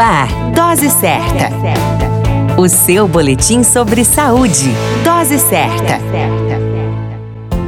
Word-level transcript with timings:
ar, 0.00 0.28
Dose 0.54 0.88
Certa. 0.88 1.50
O 2.56 2.68
seu 2.68 3.06
boletim 3.06 3.62
sobre 3.62 4.02
saúde. 4.04 4.70
Dose 5.04 5.38
Certa. 5.38 6.00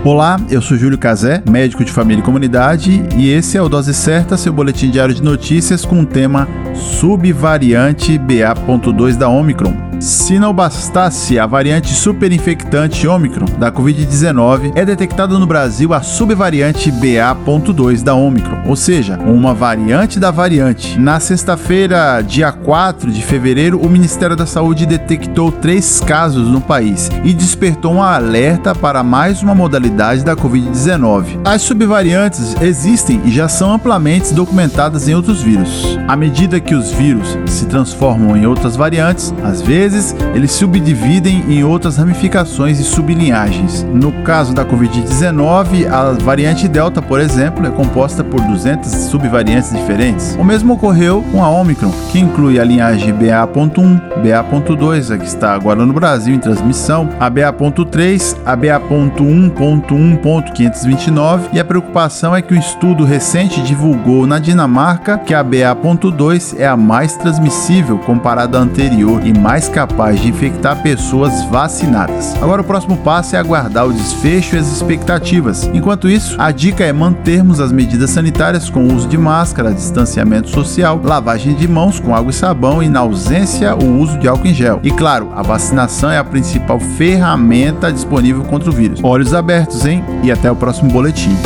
Olá, 0.04 0.40
eu 0.50 0.60
sou 0.60 0.76
Júlio 0.76 0.98
Cazé, 0.98 1.42
médico 1.48 1.84
de 1.84 1.92
família 1.92 2.20
e 2.22 2.24
comunidade, 2.24 3.04
e 3.16 3.30
esse 3.30 3.56
é 3.56 3.62
o 3.62 3.68
Dose 3.68 3.94
Certa, 3.94 4.36
seu 4.36 4.52
boletim 4.52 4.90
diário 4.90 5.14
de 5.14 5.22
notícias 5.22 5.84
com 5.84 6.00
o 6.00 6.06
tema 6.06 6.48
Subvariante 6.74 8.18
BA.2 8.18 9.16
da 9.16 9.28
Omicron. 9.28 9.91
Se 10.02 10.36
não 10.36 10.52
bastasse 10.52 11.38
a 11.38 11.46
variante 11.46 11.94
superinfectante 11.94 13.06
Omicron 13.06 13.46
da 13.56 13.70
Covid-19, 13.70 14.72
é 14.74 14.84
detectada 14.84 15.38
no 15.38 15.46
Brasil 15.46 15.94
a 15.94 16.02
subvariante 16.02 16.90
BA.2 16.90 18.02
da 18.02 18.12
Omicron, 18.12 18.64
ou 18.66 18.74
seja, 18.74 19.16
uma 19.20 19.54
variante 19.54 20.18
da 20.18 20.32
variante. 20.32 20.98
Na 20.98 21.20
sexta-feira, 21.20 22.20
dia 22.20 22.50
4 22.50 23.12
de 23.12 23.22
fevereiro, 23.22 23.78
o 23.80 23.88
Ministério 23.88 24.34
da 24.34 24.44
Saúde 24.44 24.86
detectou 24.86 25.52
três 25.52 26.00
casos 26.00 26.48
no 26.48 26.60
país 26.60 27.08
e 27.22 27.32
despertou 27.32 27.94
um 27.94 28.02
alerta 28.02 28.74
para 28.74 29.04
mais 29.04 29.40
uma 29.40 29.54
modalidade 29.54 30.24
da 30.24 30.34
Covid-19. 30.34 31.42
As 31.44 31.62
subvariantes 31.62 32.60
existem 32.60 33.20
e 33.24 33.30
já 33.30 33.46
são 33.46 33.72
amplamente 33.72 34.34
documentadas 34.34 35.06
em 35.06 35.14
outros 35.14 35.40
vírus. 35.42 35.96
À 36.08 36.16
medida 36.16 36.58
que 36.58 36.74
os 36.74 36.90
vírus 36.90 37.38
se 37.52 37.66
transformam 37.66 38.36
em 38.36 38.46
outras 38.46 38.76
variantes, 38.76 39.34
às 39.42 39.60
vezes 39.62 40.14
eles 40.34 40.52
subdividem 40.52 41.44
em 41.48 41.64
outras 41.64 41.96
ramificações 41.96 42.78
e 42.78 42.84
sublinhagens. 42.84 43.84
No 43.92 44.12
caso 44.24 44.54
da 44.54 44.64
Covid-19, 44.64 45.90
a 45.90 46.12
variante 46.12 46.68
Delta, 46.68 47.02
por 47.02 47.20
exemplo, 47.20 47.66
é 47.66 47.70
composta 47.70 48.24
por 48.24 48.40
200 48.40 48.90
subvariantes 48.90 49.70
diferentes. 49.72 50.34
O 50.36 50.44
mesmo 50.44 50.72
ocorreu 50.74 51.22
com 51.30 51.44
a 51.44 51.50
Omicron, 51.50 51.92
que 52.10 52.18
inclui 52.18 52.58
a 52.58 52.64
linhagem 52.64 53.12
BA.1, 53.12 54.00
BA.2, 54.22 55.14
a 55.14 55.18
que 55.18 55.26
está 55.26 55.52
agora 55.54 55.84
no 55.84 55.92
Brasil 55.92 56.34
em 56.34 56.38
transmissão, 56.38 57.10
a 57.20 57.28
BA.3, 57.28 58.38
a 58.44 58.56
BA.1.1.529 58.56 61.50
e 61.52 61.60
a 61.60 61.64
preocupação 61.64 62.34
é 62.34 62.42
que 62.42 62.54
um 62.54 62.58
estudo 62.58 63.04
recente 63.04 63.60
divulgou 63.62 64.26
na 64.26 64.38
Dinamarca 64.38 65.18
que 65.18 65.34
a 65.34 65.42
BA.2 65.42 66.56
é 66.58 66.66
a 66.66 66.76
mais 66.76 67.16
transmissível 67.42 67.98
comparada 67.98 68.58
à 68.58 68.60
anterior 68.60 69.24
e 69.26 69.36
mais 69.36 69.68
capaz 69.68 69.82
capaz 69.82 70.20
de 70.20 70.28
infectar 70.28 70.80
pessoas 70.80 71.44
vacinadas. 71.46 72.34
Agora 72.40 72.62
o 72.62 72.64
próximo 72.64 72.96
passo 72.96 73.34
é 73.34 73.38
aguardar 73.38 73.86
o 73.86 73.92
desfecho 73.92 74.54
e 74.54 74.58
as 74.58 74.68
expectativas. 74.68 75.68
Enquanto 75.74 76.08
isso, 76.08 76.36
a 76.38 76.52
dica 76.52 76.84
é 76.84 76.92
mantermos 76.92 77.60
as 77.60 77.72
medidas 77.72 78.10
sanitárias 78.10 78.70
com 78.70 78.84
o 78.84 78.94
uso 78.94 79.08
de 79.08 79.18
máscara, 79.18 79.74
distanciamento 79.74 80.48
social, 80.50 81.00
lavagem 81.02 81.54
de 81.54 81.66
mãos 81.66 81.98
com 81.98 82.14
água 82.14 82.30
e 82.30 82.34
sabão 82.34 82.82
e, 82.82 82.88
na 82.88 83.00
ausência, 83.00 83.74
o 83.74 83.98
uso 83.98 84.18
de 84.18 84.28
álcool 84.28 84.46
em 84.46 84.54
gel. 84.54 84.80
E 84.82 84.90
claro, 84.90 85.30
a 85.34 85.42
vacinação 85.42 86.10
é 86.10 86.18
a 86.18 86.24
principal 86.24 86.78
ferramenta 86.78 87.92
disponível 87.92 88.44
contra 88.44 88.70
o 88.70 88.72
vírus. 88.72 89.00
Olhos 89.02 89.34
abertos, 89.34 89.84
hein? 89.84 90.04
E 90.22 90.30
até 90.30 90.50
o 90.50 90.56
próximo 90.56 90.90
boletim. 90.90 91.36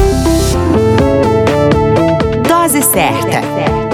Dose 2.46 2.82
certa. 2.82 3.55